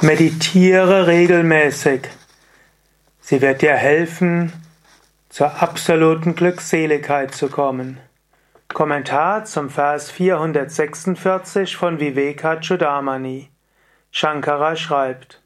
[0.00, 2.02] Meditiere regelmäßig.
[3.18, 4.52] Sie wird dir helfen,
[5.28, 7.98] zur absoluten Glückseligkeit zu kommen.
[8.72, 13.50] Kommentar zum Vers 446 von Vivekachudamani.
[14.12, 15.42] Shankara schreibt: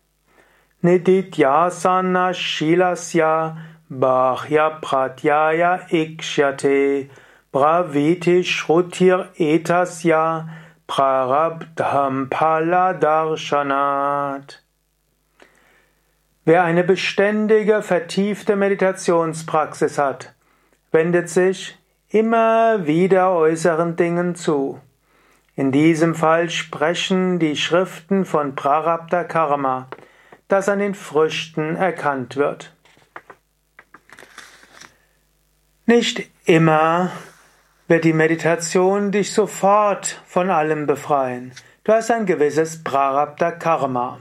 [0.83, 3.57] Nidityasana shilasya
[3.89, 7.09] bahya pratyaya ikshyate
[7.53, 10.62] braviti shrutir etasya
[10.93, 14.63] Prarabdham Paladarshanat.
[16.45, 20.35] Wer eine beständige, vertiefte Meditationspraxis hat,
[20.91, 21.79] wendet sich
[22.11, 24.83] immer wieder äußeren Dingen zu.
[25.57, 29.89] In diesem Fall sprechen die Schriften von Prarabdha Karma,
[30.49, 32.77] das an den Früchten erkannt wird.
[35.87, 37.13] Nicht immer
[37.93, 41.53] wird die Meditation dich sofort von allem befreien.
[41.85, 44.21] Du hast ein gewisses Prarabdha Karma.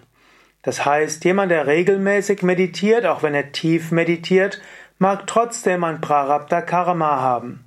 [0.61, 4.61] Das heißt, jemand, der regelmäßig meditiert, auch wenn er tief meditiert,
[4.99, 7.63] mag trotzdem ein Prarabdha Karma haben.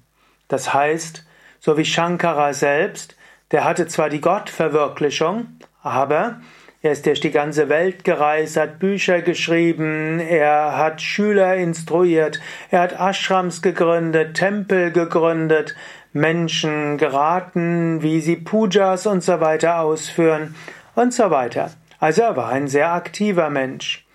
[0.47, 1.25] Das heißt,
[1.59, 3.17] so wie Shankara selbst,
[3.51, 6.43] der hatte zwar die Gottverwirklichung, aber
[6.85, 12.83] er ist durch die ganze Welt gereist, hat Bücher geschrieben, er hat Schüler instruiert, er
[12.83, 15.75] hat Ashrams gegründet, Tempel gegründet,
[16.13, 20.55] Menschen geraten, wie sie Pujas und so weiter ausführen
[20.95, 21.71] und so weiter.
[22.01, 24.07] Also er war ein sehr aktiver Mensch.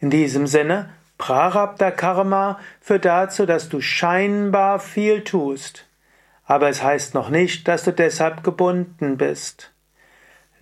[0.00, 0.88] In diesem Sinne,
[1.18, 5.84] Prarabdha Karma führt dazu, dass du scheinbar viel tust.
[6.46, 9.73] Aber es heißt noch nicht, dass du deshalb gebunden bist.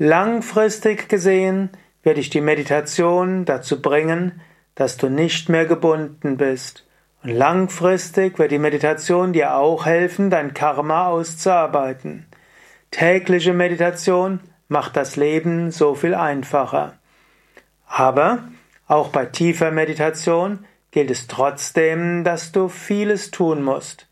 [0.04, 1.70] Langfristig gesehen
[2.02, 4.40] wird dich die Meditation dazu bringen,
[4.74, 6.84] dass du nicht mehr gebunden bist.
[7.22, 12.26] Und langfristig wird die Meditation dir auch helfen, dein Karma auszuarbeiten.
[12.90, 16.98] Tägliche Meditation macht das Leben so viel einfacher.
[17.86, 18.40] Aber
[18.88, 24.08] auch bei tiefer Meditation gilt es trotzdem, dass du vieles tun musst.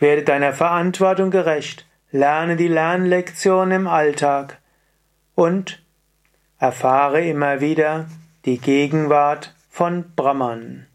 [0.00, 4.58] Werde deiner Verantwortung gerecht, lerne die Lernlektion im Alltag
[5.34, 5.82] und
[6.58, 8.08] erfahre immer wieder
[8.44, 10.86] die Gegenwart von Brahman.